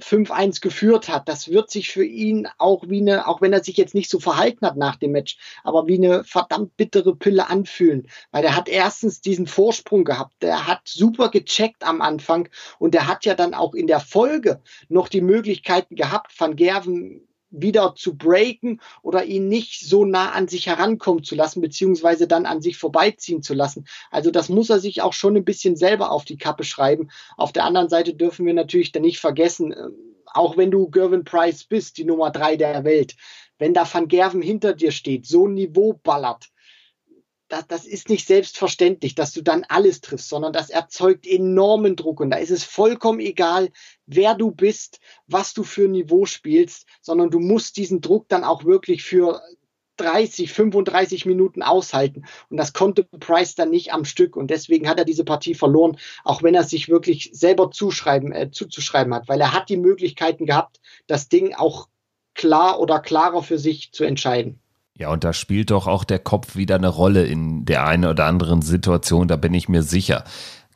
5-1 0.00 0.60
geführt 0.60 1.08
hat, 1.08 1.28
das 1.28 1.48
wird 1.48 1.70
sich 1.70 1.90
für 1.90 2.04
ihn 2.04 2.48
auch 2.58 2.84
wie 2.88 3.00
eine, 3.00 3.26
auch 3.26 3.40
wenn 3.40 3.52
er 3.52 3.64
sich 3.64 3.76
jetzt 3.76 3.94
nicht 3.94 4.10
so 4.10 4.20
verhalten 4.20 4.64
hat 4.66 4.76
nach 4.76 4.96
dem 4.96 5.12
Match, 5.12 5.38
aber 5.64 5.86
wie 5.86 5.96
eine 5.96 6.24
verdammt 6.24 6.76
bittere 6.76 7.16
Pille 7.16 7.48
anfühlen. 7.48 8.08
Weil 8.30 8.44
er 8.44 8.56
hat 8.56 8.68
erstens 8.68 9.20
diesen 9.20 9.46
Vorsprung 9.46 10.04
gehabt, 10.04 10.34
der 10.42 10.66
hat 10.66 10.82
super 10.84 11.30
gecheckt 11.30 11.84
am 11.84 12.00
Anfang 12.00 12.48
und 12.78 12.94
der 12.94 13.06
hat 13.06 13.24
ja 13.24 13.34
dann 13.34 13.54
auch 13.54 13.74
in 13.74 13.86
der 13.86 14.00
Folge 14.00 14.62
noch 14.88 15.08
die 15.08 15.20
Möglichkeiten 15.20 15.96
gehabt, 15.96 16.32
Van 16.38 16.56
Gerven 16.56 17.28
wieder 17.50 17.94
zu 17.94 18.16
breaken 18.16 18.80
oder 19.02 19.24
ihn 19.24 19.48
nicht 19.48 19.80
so 19.80 20.04
nah 20.04 20.32
an 20.32 20.48
sich 20.48 20.66
herankommen 20.66 21.24
zu 21.24 21.34
lassen, 21.34 21.60
beziehungsweise 21.60 22.26
dann 22.26 22.46
an 22.46 22.60
sich 22.60 22.76
vorbeiziehen 22.76 23.42
zu 23.42 23.54
lassen. 23.54 23.86
Also 24.10 24.30
das 24.30 24.48
muss 24.48 24.70
er 24.70 24.80
sich 24.80 25.02
auch 25.02 25.12
schon 25.12 25.36
ein 25.36 25.44
bisschen 25.44 25.76
selber 25.76 26.10
auf 26.10 26.24
die 26.24 26.38
Kappe 26.38 26.64
schreiben. 26.64 27.08
Auf 27.36 27.52
der 27.52 27.64
anderen 27.64 27.88
Seite 27.88 28.14
dürfen 28.14 28.46
wir 28.46 28.54
natürlich 28.54 28.92
dann 28.92 29.02
nicht 29.02 29.18
vergessen, 29.18 29.72
ähm, 29.72 29.94
auch 30.26 30.56
wenn 30.56 30.70
du 30.70 30.90
Gervin 30.90 31.24
Price 31.24 31.64
bist, 31.64 31.96
die 31.96 32.04
Nummer 32.04 32.30
drei 32.30 32.56
der 32.56 32.84
Welt, 32.84 33.16
wenn 33.58 33.74
da 33.74 33.88
Van 33.90 34.08
Gerven 34.08 34.42
hinter 34.42 34.74
dir 34.74 34.92
steht, 34.92 35.26
so 35.26 35.46
ein 35.46 35.54
Niveau 35.54 35.94
ballert, 35.94 36.48
das, 37.48 37.66
das 37.66 37.86
ist 37.86 38.08
nicht 38.08 38.26
selbstverständlich, 38.26 39.14
dass 39.14 39.32
du 39.32 39.42
dann 39.42 39.64
alles 39.68 40.00
triffst, 40.00 40.28
sondern 40.28 40.52
das 40.52 40.70
erzeugt 40.70 41.26
enormen 41.26 41.96
Druck. 41.96 42.20
Und 42.20 42.30
da 42.30 42.36
ist 42.36 42.50
es 42.50 42.64
vollkommen 42.64 43.20
egal, 43.20 43.70
wer 44.06 44.34
du 44.34 44.50
bist, 44.50 45.00
was 45.26 45.54
du 45.54 45.64
für 45.64 45.84
ein 45.84 45.92
Niveau 45.92 46.26
spielst, 46.26 46.86
sondern 47.00 47.30
du 47.30 47.40
musst 47.40 47.76
diesen 47.76 48.00
Druck 48.00 48.28
dann 48.28 48.44
auch 48.44 48.64
wirklich 48.64 49.02
für 49.02 49.40
30, 49.96 50.52
35 50.52 51.26
Minuten 51.26 51.62
aushalten. 51.62 52.24
Und 52.48 52.56
das 52.56 52.72
konnte 52.72 53.04
Price 53.04 53.54
dann 53.54 53.70
nicht 53.70 53.92
am 53.92 54.04
Stück. 54.04 54.36
Und 54.36 54.50
deswegen 54.50 54.88
hat 54.88 54.98
er 54.98 55.04
diese 55.04 55.24
Partie 55.24 55.54
verloren, 55.54 55.98
auch 56.24 56.42
wenn 56.42 56.54
er 56.54 56.64
sich 56.64 56.88
wirklich 56.88 57.30
selber 57.32 57.70
zuschreiben, 57.70 58.32
äh, 58.32 58.50
zuzuschreiben 58.50 59.12
hat, 59.14 59.28
weil 59.28 59.40
er 59.40 59.52
hat 59.52 59.68
die 59.68 59.76
Möglichkeiten 59.76 60.46
gehabt, 60.46 60.80
das 61.06 61.28
Ding 61.28 61.54
auch 61.54 61.88
klar 62.34 62.78
oder 62.78 63.00
klarer 63.00 63.42
für 63.42 63.58
sich 63.58 63.90
zu 63.92 64.04
entscheiden. 64.04 64.60
Ja, 64.98 65.10
und 65.10 65.22
da 65.22 65.32
spielt 65.32 65.70
doch 65.70 65.86
auch 65.86 66.02
der 66.02 66.18
Kopf 66.18 66.56
wieder 66.56 66.74
eine 66.74 66.88
Rolle 66.88 67.24
in 67.24 67.64
der 67.64 67.86
einen 67.86 68.04
oder 68.04 68.26
anderen 68.26 68.62
Situation, 68.62 69.28
da 69.28 69.36
bin 69.36 69.54
ich 69.54 69.68
mir 69.68 69.84
sicher. 69.84 70.24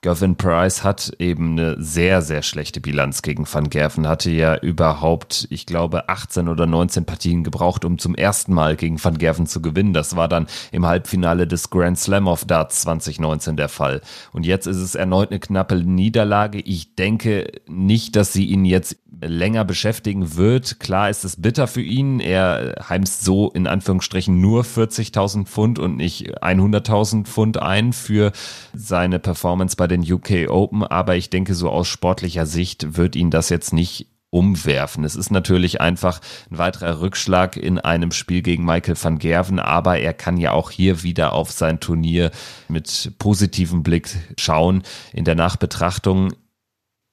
Gervin 0.01 0.35
Price 0.35 0.83
hat 0.83 1.13
eben 1.21 1.53
eine 1.53 1.81
sehr, 1.81 2.23
sehr 2.23 2.43
schlechte 2.43 2.81
Bilanz 2.81 3.23
gegen 3.23 3.47
Van 3.53 3.71
Gerven, 3.71 4.09
hatte 4.09 4.33
ja 4.33 4.57
überhaupt, 4.57 5.47
ich 5.51 5.65
glaube, 5.65 6.09
18 6.09 6.49
oder 6.49 6.67
19 6.67 7.05
Partien 7.05 7.45
gebraucht, 7.45 7.85
um 7.85 7.99
zum 7.99 8.17
ersten 8.17 8.53
Mal 8.53 8.75
gegen 8.75 9.03
Van 9.03 9.19
Gerven 9.19 9.47
zu 9.47 9.63
gewinnen. 9.63 9.93
Das 9.93 10.17
war 10.17 10.27
dann 10.27 10.49
im 10.73 10.87
Halbfinale 10.87 11.47
des 11.47 11.71
Grand 11.71 11.99
Slam 12.01 12.27
of 12.27 12.45
Darts 12.45 12.83
2019 12.83 13.57
der 13.57 13.69
Fall. 13.69 14.01
Und 14.33 14.45
jetzt 14.45 14.67
ist 14.67 14.79
es 14.79 14.97
erneut 14.97 15.31
eine 15.31 15.39
knappe 15.39 15.77
Niederlage. 15.77 16.59
Ich 16.59 16.97
denke 16.97 17.53
nicht, 17.69 18.17
dass 18.17 18.33
sie 18.33 18.47
ihn 18.47 18.65
jetzt 18.65 18.97
länger 19.21 19.65
beschäftigen 19.65 20.37
wird. 20.37 20.81
Klar 20.81 21.11
ist 21.11 21.25
es 21.25 21.41
bitter 21.41 21.67
für 21.67 21.83
ihn. 21.83 22.21
Er 22.21 22.77
heimst 22.89 23.25
so 23.25 23.51
in 23.51 23.67
Anführungsstrichen 23.67 24.41
nur 24.41 24.65
40.000 24.65 25.47
Pfund 25.47 25.79
und 25.79 25.97
nicht 25.97 26.43
100.000 26.43 27.25
Pfund 27.25 27.61
ein 27.61 27.93
für 27.93 28.33
seine 28.75 29.19
Performance 29.19 29.77
bei 29.77 29.87
den 29.87 30.01
UK 30.01 30.49
Open. 30.49 30.85
Aber 30.85 31.17
ich 31.17 31.31
denke, 31.31 31.55
so 31.55 31.71
aus 31.71 31.89
sportlicher 31.89 32.47
Sicht 32.47 32.97
wird 32.97 33.17
ihn 33.17 33.31
das 33.31 33.49
jetzt 33.49 33.73
nicht 33.73 34.09
umwerfen. 34.33 35.05
Es 35.05 35.15
ist 35.15 35.31
natürlich 35.31 35.83
einfach 35.83 36.21
ein 36.51 36.57
weiterer 36.57 37.03
Rückschlag 37.03 37.59
in 37.59 37.79
einem 37.79 38.13
Spiel 38.13 38.41
gegen 38.41 38.65
Michael 38.65 38.97
van 39.01 39.19
Gerven, 39.19 39.59
aber 39.59 39.99
er 39.99 40.15
kann 40.15 40.39
ja 40.39 40.53
auch 40.53 40.71
hier 40.71 41.03
wieder 41.03 41.35
auf 41.35 41.53
sein 41.53 41.81
Turnier 41.81 42.31
mit 42.67 43.13
positivem 43.19 43.83
Blick 43.83 44.09
schauen. 44.39 44.85
In 45.13 45.27
der 45.27 45.35
Nachbetrachtung 45.35 46.33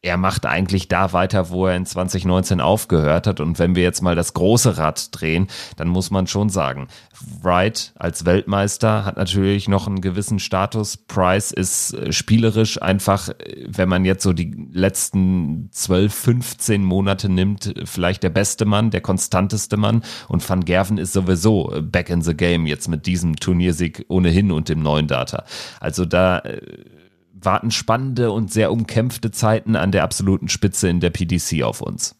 er 0.01 0.15
macht 0.15 0.45
eigentlich 0.45 0.87
da 0.87 1.11
weiter, 1.11 1.49
wo 1.49 1.67
er 1.67 1.75
in 1.75 1.85
2019 1.85 2.61
aufgehört 2.61 3.27
hat. 3.27 3.41
Und 3.41 3.59
wenn 3.59 3.75
wir 3.75 3.83
jetzt 3.83 4.01
mal 4.01 4.15
das 4.15 4.33
große 4.33 4.77
Rad 4.77 5.09
drehen, 5.11 5.47
dann 5.75 5.89
muss 5.89 6.09
man 6.09 6.25
schon 6.25 6.47
sagen, 6.49 6.87
Wright 7.41 7.91
als 7.95 8.25
Weltmeister 8.25 9.03
hat 9.03 9.17
natürlich 9.17 9.67
noch 9.67 9.87
einen 9.87 9.99
gewissen 9.99 10.39
Status. 10.39 10.95
Price 10.95 11.51
ist 11.51 11.93
äh, 11.93 12.13
spielerisch 12.13 12.81
einfach, 12.81 13.27
äh, 13.27 13.65
wenn 13.67 13.89
man 13.89 14.05
jetzt 14.05 14.23
so 14.23 14.31
die 14.31 14.69
letzten 14.71 15.69
12, 15.71 16.13
15 16.13 16.83
Monate 16.83 17.27
nimmt, 17.27 17.73
vielleicht 17.83 18.23
der 18.23 18.29
beste 18.29 18.63
Mann, 18.63 18.91
der 18.91 19.01
konstanteste 19.01 19.75
Mann. 19.75 20.03
Und 20.29 20.47
Van 20.47 20.63
Gerven 20.63 20.97
ist 20.97 21.11
sowieso 21.11 21.73
back 21.81 22.09
in 22.09 22.21
the 22.21 22.35
game 22.35 22.65
jetzt 22.67 22.87
mit 22.87 23.05
diesem 23.05 23.35
Turniersieg 23.35 24.05
ohnehin 24.07 24.53
und 24.53 24.69
dem 24.69 24.81
neuen 24.81 25.07
Data. 25.07 25.43
Also 25.81 26.05
da 26.05 26.39
äh, 26.39 26.61
warten 27.41 27.71
spannende 27.71 28.31
und 28.31 28.51
sehr 28.51 28.71
umkämpfte 28.71 29.31
Zeiten 29.31 29.75
an 29.75 29.91
der 29.91 30.03
absoluten 30.03 30.49
Spitze 30.49 30.89
in 30.89 30.99
der 30.99 31.09
PDC 31.09 31.63
auf 31.63 31.81
uns. 31.81 32.15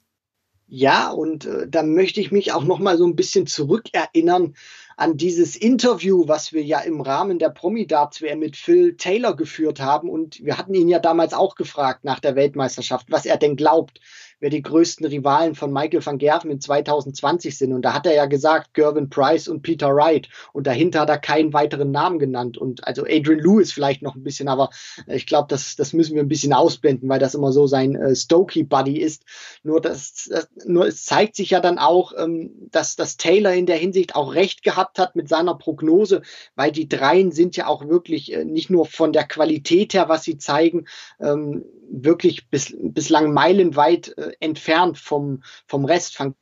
Ja, 0.72 1.10
und 1.10 1.46
äh, 1.46 1.68
da 1.68 1.82
möchte 1.82 2.22
ich 2.22 2.32
mich 2.32 2.54
auch 2.54 2.64
noch 2.64 2.78
mal 2.78 2.98
so 2.98 3.06
ein 3.06 3.16
bisschen 3.16 3.48
zurückerinnern 3.48 4.54
an 4.98 5.18
dieses 5.18 5.56
Interview, 5.56 6.28
was 6.28 6.54
wir 6.54 6.64
ja 6.64 6.80
im 6.80 7.02
Rahmen 7.02 7.40
der 7.40 7.50
Promi-Darts 7.50 8.22
WM 8.22 8.40
mit 8.40 8.56
Phil 8.56 8.96
Taylor 8.96 9.36
geführt 9.36 9.80
haben. 9.80 10.10
Und 10.10 10.44
wir 10.44 10.58
hatten 10.58 10.76
ihn 10.76 10.90
ja 10.90 11.00
damals 11.00 11.34
auch 11.34 11.56
gefragt 11.56 12.04
nach 12.04 12.20
der 12.20 12.36
Weltmeisterschaft, 12.36 13.08
was 13.10 13.26
er 13.26 13.38
denn 13.38 13.56
glaubt, 13.56 14.00
wer 14.40 14.50
die 14.50 14.62
größten 14.62 15.06
Rivalen 15.06 15.56
von 15.56 15.72
Michael 15.72 16.06
van 16.06 16.18
Gerven 16.18 16.52
in 16.52 16.62
2020 16.62 17.58
sind. 17.58 17.74
Und 17.74 17.84
da 17.84 17.94
hat 17.94 18.06
er 18.06 18.14
ja 18.14 18.26
gesagt, 18.26 18.74
Gervin 18.74 19.10
Price 19.10 19.48
und 19.48 19.62
Peter 19.62 19.94
Wright. 19.94 20.30
Und 20.54 20.68
dahinter 20.68 21.02
hat 21.02 21.10
er 21.10 21.18
keinen 21.18 21.54
weiteren 21.54 21.92
Namen 21.92 22.20
genannt. 22.20 22.58
Und 22.58 22.86
also 22.88 23.04
Adrian 23.04 23.40
Lewis 23.40 23.72
vielleicht 23.72 24.02
noch 24.02 24.16
ein 24.16 24.24
bisschen, 24.24 24.48
aber 24.48 24.70
ich 25.08 25.26
glaube, 25.26 25.48
das, 25.50 25.76
das 25.76 25.94
müssen 25.94 26.16
wir 26.16 26.24
ein 26.24 26.30
bisschen 26.30 26.54
ausblenden, 26.54 27.10
weil 27.10 27.20
das 27.20 27.36
immer 27.36 27.52
so 27.52 27.68
sein 27.68 27.96
äh, 27.96 28.16
Stokey-Buddy 28.16 29.00
ist. 29.00 29.24
Nur, 29.64 29.82
das, 29.82 30.30
das, 30.30 30.50
nur 30.66 30.88
es 30.88 31.06
zeigt 31.06 31.36
sich 31.36 31.52
ja 31.52 31.60
dann 31.60 31.78
auch, 31.78 32.14
ähm, 32.18 32.52
dass, 32.72 32.96
dass 32.96 33.18
Taylor 33.18 33.54
in 33.54 33.66
der 33.66 33.78
Hinsicht 33.78 34.16
auch 34.16 34.34
recht 34.34 34.64
gehabt 34.64 35.00
hat 35.00 35.16
mit 35.16 35.28
seiner 35.30 35.56
Prognose, 35.56 36.22
weil 36.56 36.72
die 36.72 36.88
Dreien 36.88 37.32
sind 37.32 37.58
ja 37.58 37.68
auch 37.68 37.88
wirklich 37.88 38.34
äh, 38.34 38.46
nicht 38.46 38.70
nur 38.70 38.86
von 38.86 39.12
der 39.12 39.28
Qualität 39.28 39.94
her, 39.94 40.10
was 40.10 40.24
sie 40.24 40.38
zeigen, 40.38 40.86
ähm, 41.20 41.66
wirklich 41.92 42.50
bis, 42.50 42.76
bislang 42.78 43.34
meilenweit 43.34 44.18
äh, 44.18 44.32
entfernt 44.40 44.98
vom, 44.98 45.44
vom 45.68 45.86
Rest. 45.86 46.20
Hafen 46.20 46.36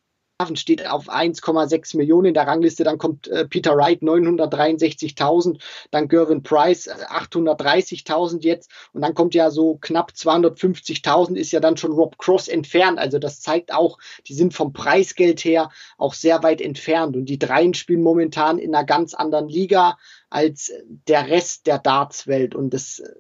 steht 0.54 0.86
auf 0.86 1.10
1,6 1.10 1.98
Millionen 1.98 2.28
in 2.28 2.34
der 2.36 2.46
Rangliste. 2.46 2.84
Dann 2.84 3.00
kommt 3.00 3.28
äh, 3.28 3.48
Peter 3.48 3.76
Wright 3.76 4.04
963.000, 4.04 5.60
dann 5.90 6.08
Gervin 6.08 6.44
Price 6.44 6.88
830.000 6.88 8.38
äh, 8.38 8.48
jetzt 8.48 8.70
und 8.94 9.02
dann 9.02 9.16
kommt 9.16 9.34
ja 9.34 9.50
so 9.50 9.78
knapp 9.82 10.12
250.000 10.12 11.36
ist 11.36 11.52
ja 11.52 11.60
dann 11.60 11.76
schon 11.76 11.92
Rob 11.92 12.20
Cross 12.20 12.50
entfernt. 12.50 13.00
Also 13.00 13.18
das 13.18 13.42
zeigt 13.42 13.74
auch, 13.74 13.98
die 14.28 14.36
sind 14.36 14.54
vom 14.54 14.74
Preisgeld 14.74 15.44
her 15.44 15.72
auch 15.98 16.14
sehr 16.14 16.44
weit 16.44 16.62
entfernt 16.62 17.16
und 17.16 17.26
die 17.26 17.40
Dreien 17.40 17.74
spielen 17.74 18.04
momentan 18.04 18.60
in 18.60 18.76
einer 18.76 18.86
ganz 18.86 19.16
anderen 19.16 19.50
Liga 19.50 19.98
als 20.30 20.72
der 21.08 21.30
Rest 21.30 21.66
der 21.66 21.80
Dartswelt 21.80 22.54
und 22.54 22.76
das 22.76 23.00
äh, 23.00 23.12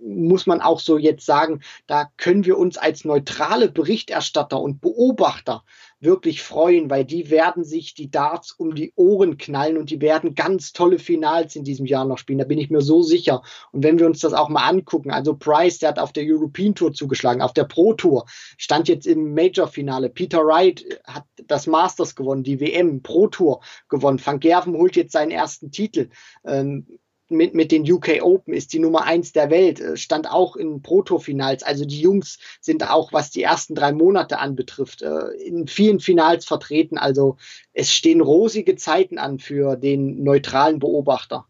muss 0.00 0.46
man 0.46 0.60
auch 0.60 0.80
so 0.80 0.96
jetzt 0.96 1.26
sagen, 1.26 1.60
da 1.86 2.10
können 2.16 2.44
wir 2.44 2.58
uns 2.58 2.78
als 2.78 3.04
neutrale 3.04 3.68
Berichterstatter 3.68 4.60
und 4.60 4.80
Beobachter 4.80 5.64
wirklich 6.00 6.42
freuen, 6.42 6.90
weil 6.90 7.04
die 7.04 7.30
werden 7.30 7.64
sich 7.64 7.94
die 7.94 8.10
Darts 8.10 8.52
um 8.52 8.74
die 8.74 8.92
Ohren 8.94 9.36
knallen 9.36 9.76
und 9.76 9.90
die 9.90 10.00
werden 10.00 10.34
ganz 10.34 10.72
tolle 10.72 10.98
Finals 10.98 11.56
in 11.56 11.64
diesem 11.64 11.86
Jahr 11.86 12.04
noch 12.04 12.18
spielen. 12.18 12.38
Da 12.38 12.44
bin 12.44 12.58
ich 12.58 12.70
mir 12.70 12.80
so 12.80 13.02
sicher. 13.02 13.42
Und 13.72 13.82
wenn 13.82 13.98
wir 13.98 14.06
uns 14.06 14.20
das 14.20 14.32
auch 14.32 14.48
mal 14.48 14.68
angucken, 14.68 15.10
also 15.10 15.34
Price, 15.34 15.78
der 15.78 15.90
hat 15.90 15.98
auf 15.98 16.12
der 16.12 16.24
European 16.24 16.74
Tour 16.74 16.92
zugeschlagen, 16.92 17.42
auf 17.42 17.52
der 17.52 17.64
Pro 17.64 17.94
Tour, 17.94 18.26
stand 18.56 18.88
jetzt 18.88 19.06
im 19.06 19.34
Major-Finale. 19.34 20.10
Peter 20.10 20.44
Wright 20.44 20.84
hat 21.04 21.24
das 21.46 21.66
Masters 21.66 22.14
gewonnen, 22.14 22.44
die 22.44 22.60
WM 22.60 23.02
Pro 23.02 23.26
Tour 23.26 23.60
gewonnen. 23.88 24.20
Van 24.24 24.38
Gerven 24.38 24.74
holt 24.74 24.94
jetzt 24.94 25.12
seinen 25.12 25.32
ersten 25.32 25.72
Titel. 25.72 26.10
Ähm, 26.44 26.86
mit, 27.30 27.54
mit 27.54 27.72
den 27.72 27.90
UK 27.90 28.22
Open, 28.22 28.54
ist 28.54 28.72
die 28.72 28.78
Nummer 28.78 29.04
eins 29.04 29.32
der 29.32 29.50
Welt, 29.50 29.80
äh, 29.80 29.96
stand 29.96 30.30
auch 30.30 30.56
in 30.56 30.82
Proto-Finals. 30.82 31.62
Also 31.62 31.84
die 31.84 32.00
Jungs 32.00 32.38
sind 32.60 32.88
auch, 32.88 33.12
was 33.12 33.30
die 33.30 33.42
ersten 33.42 33.74
drei 33.74 33.92
Monate 33.92 34.38
anbetrifft, 34.38 35.02
äh, 35.02 35.28
in 35.44 35.66
vielen 35.66 36.00
Finals 36.00 36.44
vertreten. 36.44 36.98
Also 36.98 37.36
es 37.72 37.92
stehen 37.92 38.20
rosige 38.20 38.76
Zeiten 38.76 39.18
an 39.18 39.38
für 39.38 39.76
den 39.76 40.22
neutralen 40.22 40.78
Beobachter. 40.78 41.46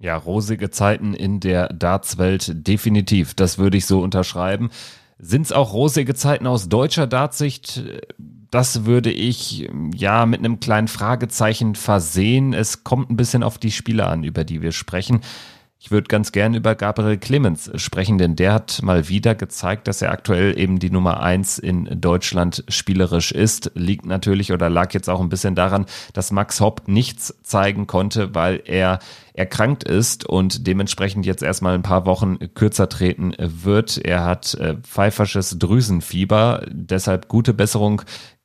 Ja, 0.00 0.16
rosige 0.16 0.70
Zeiten 0.70 1.14
in 1.14 1.40
der 1.40 1.68
Dartswelt 1.68 2.52
definitiv. 2.66 3.34
Das 3.34 3.58
würde 3.58 3.76
ich 3.76 3.86
so 3.86 4.00
unterschreiben. 4.00 4.70
Sind 5.18 5.42
es 5.42 5.52
auch 5.52 5.72
rosige 5.72 6.14
Zeiten 6.14 6.46
aus 6.46 6.68
deutscher 6.68 7.06
Dartsicht? 7.06 7.82
Das 8.54 8.84
würde 8.84 9.10
ich 9.10 9.68
ja 9.96 10.26
mit 10.26 10.38
einem 10.38 10.60
kleinen 10.60 10.86
Fragezeichen 10.86 11.74
versehen. 11.74 12.54
Es 12.54 12.84
kommt 12.84 13.10
ein 13.10 13.16
bisschen 13.16 13.42
auf 13.42 13.58
die 13.58 13.72
Spiele 13.72 14.06
an, 14.06 14.22
über 14.22 14.44
die 14.44 14.62
wir 14.62 14.70
sprechen. 14.70 15.22
Ich 15.80 15.90
würde 15.90 16.06
ganz 16.06 16.30
gern 16.30 16.54
über 16.54 16.76
Gabriel 16.76 17.18
Clemens 17.18 17.70
sprechen, 17.74 18.16
denn 18.16 18.36
der 18.36 18.54
hat 18.54 18.80
mal 18.80 19.08
wieder 19.08 19.34
gezeigt, 19.34 19.88
dass 19.88 20.02
er 20.02 20.12
aktuell 20.12 20.56
eben 20.58 20.78
die 20.78 20.90
Nummer 20.90 21.20
eins 21.20 21.58
in 21.58 22.00
Deutschland 22.00 22.64
spielerisch 22.68 23.32
ist. 23.32 23.72
Liegt 23.74 24.06
natürlich 24.06 24.52
oder 24.52 24.70
lag 24.70 24.94
jetzt 24.94 25.10
auch 25.10 25.20
ein 25.20 25.28
bisschen 25.28 25.56
daran, 25.56 25.86
dass 26.12 26.30
Max 26.30 26.60
Hopp 26.60 26.86
nichts 26.86 27.34
zeigen 27.42 27.88
konnte, 27.88 28.36
weil 28.36 28.62
er 28.64 29.00
erkrankt 29.34 29.82
ist 29.82 30.24
und 30.24 30.66
dementsprechend 30.66 31.26
jetzt 31.26 31.42
erstmal 31.42 31.74
ein 31.74 31.82
paar 31.82 32.06
Wochen 32.06 32.38
kürzer 32.54 32.88
treten 32.88 33.34
wird. 33.36 33.98
Er 33.98 34.24
hat 34.24 34.54
äh, 34.54 34.76
pfeifersches 34.76 35.58
Drüsenfieber, 35.58 36.64
deshalb 36.70 37.28
gute 37.28 37.52
Besserung 37.52 38.02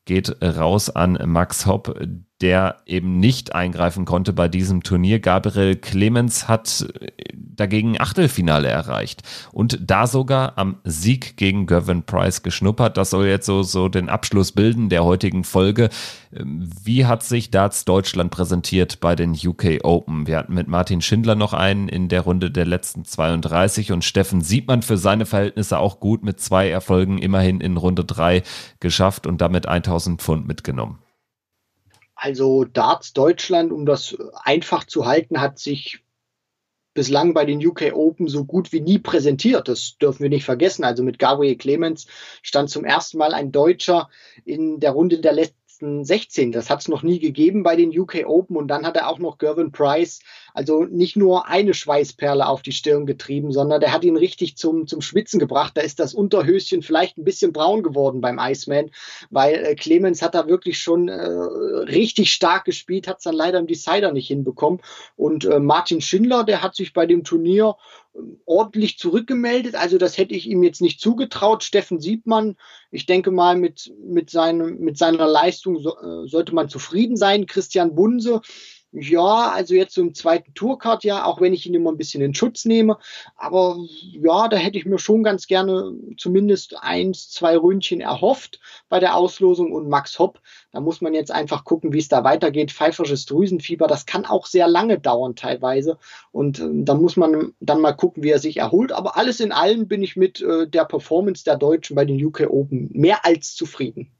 geht 0.09 0.41
raus 0.41 0.89
an 0.89 1.19
Max 1.27 1.67
Hopp, 1.67 1.95
der 2.41 2.77
eben 2.85 3.19
nicht 3.19 3.53
eingreifen 3.53 4.05
konnte 4.05 4.31
bei 4.31 4.47
diesem 4.47 4.83
Turnier. 4.83 5.19
Gabriel 5.19 5.75
Clemens 5.75 6.47
hat 6.47 6.87
dagegen 7.33 7.99
Achtelfinale 7.99 8.69
erreicht 8.69 9.23
und 9.51 9.79
da 9.81 10.07
sogar 10.07 10.57
am 10.57 10.77
Sieg 10.85 11.35
gegen 11.35 11.65
Gervin 11.65 12.03
Price 12.03 12.41
geschnuppert. 12.41 12.95
Das 12.95 13.09
soll 13.09 13.27
jetzt 13.27 13.45
so, 13.45 13.63
so 13.63 13.89
den 13.89 14.07
Abschluss 14.07 14.53
bilden 14.53 14.87
der 14.87 15.03
heutigen 15.03 15.43
Folge. 15.43 15.89
Wie 16.31 17.05
hat 17.05 17.23
sich 17.23 17.51
Darts 17.51 17.83
Deutschland 17.83 18.31
präsentiert 18.31 19.01
bei 19.01 19.15
den 19.15 19.33
UK 19.33 19.83
Open? 19.83 20.25
Wir 20.25 20.37
hatten 20.37 20.53
mit 20.53 20.69
Martin 20.69 21.01
Schindler 21.01 21.35
noch 21.35 21.53
einen 21.53 21.89
in 21.89 22.07
der 22.07 22.21
Runde 22.21 22.51
der 22.51 22.65
letzten 22.65 23.03
32 23.03 23.91
und 23.91 24.05
Steffen 24.05 24.41
Siebmann 24.41 24.81
für 24.81 24.97
seine 24.97 25.25
Verhältnisse 25.25 25.79
auch 25.79 25.99
gut 25.99 26.23
mit 26.23 26.39
zwei 26.39 26.69
Erfolgen 26.69 27.17
immerhin 27.17 27.59
in 27.59 27.75
Runde 27.75 28.05
drei 28.05 28.43
geschafft 28.79 29.27
und 29.27 29.41
damit 29.41 29.65
1000 29.65 30.21
Pfund 30.21 30.47
mitgenommen. 30.47 30.99
Also 32.21 32.65
Darts 32.65 33.13
Deutschland, 33.13 33.71
um 33.71 33.85
das 33.85 34.17
einfach 34.43 34.83
zu 34.83 35.05
halten, 35.05 35.39
hat 35.39 35.57
sich 35.57 36.03
bislang 36.93 37.33
bei 37.33 37.45
den 37.45 37.65
UK 37.65 37.93
Open 37.93 38.27
so 38.27 38.43
gut 38.43 38.73
wie 38.73 38.81
nie 38.81 38.99
präsentiert. 38.99 39.69
Das 39.69 39.97
dürfen 39.99 40.23
wir 40.23 40.29
nicht 40.29 40.43
vergessen. 40.43 40.83
Also 40.83 41.01
mit 41.01 41.17
Gabriel 41.17 41.55
Clemens 41.55 42.07
stand 42.41 42.69
zum 42.69 42.83
ersten 42.83 43.19
Mal 43.19 43.33
ein 43.33 43.53
Deutscher 43.53 44.09
in 44.43 44.81
der 44.81 44.91
Runde 44.91 45.19
der 45.19 45.31
letzten 45.69 45.79
letzten 45.79 46.03
16. 46.03 46.51
Das 46.51 46.69
hat 46.69 46.81
es 46.81 46.87
noch 46.87 47.03
nie 47.03 47.19
gegeben 47.19 47.63
bei 47.63 47.75
den 47.75 47.97
UK 47.97 48.25
Open 48.25 48.57
und 48.57 48.67
dann 48.67 48.85
hat 48.85 48.95
er 48.95 49.07
auch 49.07 49.19
noch 49.19 49.37
Gervin 49.37 49.71
Price, 49.71 50.19
also 50.53 50.83
nicht 50.85 51.15
nur 51.15 51.47
eine 51.47 51.73
Schweißperle 51.73 52.47
auf 52.47 52.61
die 52.61 52.71
Stirn 52.71 53.05
getrieben, 53.05 53.51
sondern 53.51 53.79
der 53.79 53.93
hat 53.93 54.03
ihn 54.03 54.17
richtig 54.17 54.57
zum, 54.57 54.87
zum 54.87 55.01
Schwitzen 55.01 55.39
gebracht. 55.39 55.73
Da 55.75 55.81
ist 55.81 55.99
das 55.99 56.13
Unterhöschen 56.13 56.81
vielleicht 56.81 57.17
ein 57.17 57.23
bisschen 57.23 57.53
braun 57.53 57.83
geworden 57.83 58.21
beim 58.21 58.39
Iceman, 58.39 58.89
weil 59.29 59.55
äh, 59.55 59.75
Clemens 59.75 60.21
hat 60.21 60.35
da 60.35 60.47
wirklich 60.47 60.79
schon 60.79 61.07
äh, 61.07 61.21
richtig 61.21 62.31
stark 62.31 62.65
gespielt, 62.65 63.07
hat 63.07 63.17
es 63.17 63.23
dann 63.23 63.35
leider 63.35 63.59
im 63.59 63.67
Decider 63.67 64.11
nicht 64.11 64.27
hinbekommen. 64.27 64.81
Und 65.15 65.45
äh, 65.45 65.59
Martin 65.59 66.01
Schindler, 66.01 66.43
der 66.43 66.63
hat 66.63 66.75
sich 66.75 66.93
bei 66.93 67.05
dem 67.05 67.23
Turnier 67.23 67.75
ordentlich 68.45 68.97
zurückgemeldet. 68.97 69.75
Also 69.75 69.97
das 69.97 70.17
hätte 70.17 70.33
ich 70.33 70.47
ihm 70.47 70.63
jetzt 70.63 70.81
nicht 70.81 70.99
zugetraut. 70.99 71.63
Steffen 71.63 71.99
Siebmann, 71.99 72.57
ich 72.91 73.05
denke 73.05 73.31
mal, 73.31 73.55
mit, 73.55 73.93
mit, 74.03 74.29
seinem, 74.29 74.79
mit 74.79 74.97
seiner 74.97 75.27
Leistung 75.27 75.79
so, 75.79 75.97
äh, 75.97 76.27
sollte 76.27 76.53
man 76.53 76.69
zufrieden 76.69 77.17
sein. 77.17 77.45
Christian 77.45 77.95
Bunse, 77.95 78.41
ja, 78.91 79.51
also 79.51 79.75
jetzt 79.75 79.93
so 79.93 80.01
im 80.01 80.15
zweiten 80.15 80.53
Tourcard 80.55 81.03
ja, 81.03 81.25
auch 81.25 81.41
wenn 81.41 81.53
ich 81.53 81.65
ihn 81.67 81.75
immer 81.75 81.91
ein 81.91 81.97
bisschen 81.97 82.23
in 82.23 82.33
Schutz 82.33 82.65
nehme. 82.65 82.97
Aber 83.35 83.77
ja, 84.01 84.47
da 84.47 84.57
hätte 84.57 84.79
ich 84.79 84.85
mir 84.85 84.97
schon 84.97 85.21
ganz 85.21 85.45
gerne 85.45 85.93
zumindest 86.17 86.75
eins, 86.81 87.29
zwei 87.29 87.55
Ründchen 87.55 88.01
erhofft 88.01 88.59
bei 88.89 88.99
der 88.99 89.15
Auslosung. 89.15 89.73
Und 89.73 89.89
Max 89.89 90.17
Hopp, 90.17 90.39
da 90.71 90.79
muss 90.79 91.01
man 91.01 91.13
jetzt 91.13 91.31
einfach 91.31 91.65
gucken, 91.65 91.93
wie 91.93 91.99
es 91.99 92.07
da 92.07 92.23
weitergeht. 92.23 92.71
Pfeifersches 92.71 93.25
Drüsenfieber, 93.27 93.85
das 93.85 94.07
kann 94.07 94.25
auch 94.25 94.47
sehr 94.47 94.67
lange 94.67 94.99
dauern 94.99 95.35
teilweise. 95.35 95.99
Und 96.31 96.59
äh, 96.59 96.67
da 96.71 96.95
muss 96.95 97.15
man 97.15 97.53
dann 97.59 97.81
mal 97.81 97.93
gucken, 97.93 98.23
wie 98.23 98.31
er 98.31 98.39
sich 98.39 98.57
erholt. 98.57 98.91
Aber 98.91 99.17
alles 99.17 99.39
in 99.39 99.51
allem 99.51 99.87
bin 99.87 100.01
ich 100.01 100.15
mit 100.15 100.41
äh, 100.41 100.67
der 100.67 100.85
Performance 100.85 101.43
der 101.43 101.57
Deutschen 101.57 101.95
bei 101.95 102.05
den 102.05 102.23
UK 102.23 102.47
Open 102.49 102.89
mehr 102.91 103.23
als 103.23 103.53
zufrieden. 103.55 104.11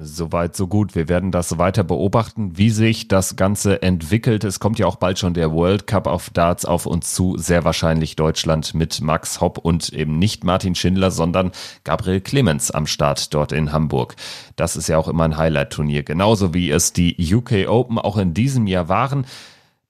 Soweit, 0.00 0.54
so 0.54 0.68
gut. 0.68 0.94
Wir 0.94 1.08
werden 1.08 1.32
das 1.32 1.58
weiter 1.58 1.82
beobachten, 1.82 2.56
wie 2.56 2.70
sich 2.70 3.08
das 3.08 3.34
Ganze 3.34 3.82
entwickelt. 3.82 4.44
Es 4.44 4.60
kommt 4.60 4.78
ja 4.78 4.86
auch 4.86 4.96
bald 4.96 5.18
schon 5.18 5.34
der 5.34 5.52
World 5.52 5.88
Cup 5.88 6.06
of 6.06 6.30
Darts 6.30 6.64
auf 6.64 6.86
uns 6.86 7.14
zu. 7.14 7.36
Sehr 7.36 7.64
wahrscheinlich 7.64 8.14
Deutschland 8.14 8.74
mit 8.74 9.00
Max 9.00 9.40
Hopp 9.40 9.58
und 9.58 9.88
eben 9.92 10.18
nicht 10.18 10.44
Martin 10.44 10.76
Schindler, 10.76 11.10
sondern 11.10 11.50
Gabriel 11.82 12.20
Clemens 12.20 12.70
am 12.70 12.86
Start 12.86 13.34
dort 13.34 13.50
in 13.50 13.72
Hamburg. 13.72 14.14
Das 14.54 14.76
ist 14.76 14.88
ja 14.88 14.98
auch 14.98 15.08
immer 15.08 15.24
ein 15.24 15.36
Highlight-Turnier. 15.36 16.04
Genauso 16.04 16.54
wie 16.54 16.70
es 16.70 16.92
die 16.92 17.16
UK 17.34 17.68
Open 17.68 17.98
auch 17.98 18.18
in 18.18 18.34
diesem 18.34 18.68
Jahr 18.68 18.88
waren. 18.88 19.26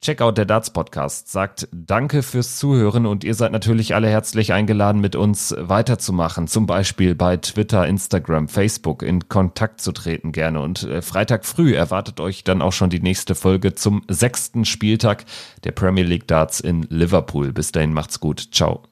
Checkout 0.00 0.38
der 0.38 0.44
Darts 0.44 0.70
Podcast 0.70 1.30
sagt 1.30 1.68
Danke 1.72 2.22
fürs 2.22 2.56
Zuhören 2.56 3.04
und 3.04 3.24
ihr 3.24 3.34
seid 3.34 3.50
natürlich 3.50 3.96
alle 3.96 4.08
herzlich 4.08 4.52
eingeladen, 4.52 5.00
mit 5.00 5.16
uns 5.16 5.54
weiterzumachen. 5.58 6.46
Zum 6.46 6.66
Beispiel 6.66 7.16
bei 7.16 7.36
Twitter, 7.36 7.86
Instagram, 7.86 8.48
Facebook 8.48 9.02
in 9.02 9.28
Kontakt 9.28 9.80
zu 9.80 9.90
treten 9.90 10.30
gerne. 10.30 10.60
Und 10.60 10.84
äh, 10.84 11.02
Freitag 11.02 11.44
früh 11.44 11.74
erwartet 11.74 12.20
euch 12.20 12.44
dann 12.44 12.62
auch 12.62 12.72
schon 12.72 12.90
die 12.90 13.00
nächste 13.00 13.34
Folge 13.34 13.74
zum 13.74 14.04
sechsten 14.08 14.64
Spieltag 14.64 15.24
der 15.64 15.72
Premier 15.72 16.04
League 16.04 16.28
Darts 16.28 16.60
in 16.60 16.82
Liverpool. 16.90 17.52
Bis 17.52 17.72
dahin 17.72 17.92
macht's 17.92 18.20
gut. 18.20 18.50
Ciao. 18.52 18.82